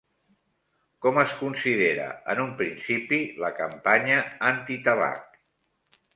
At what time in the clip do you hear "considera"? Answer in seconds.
1.41-2.07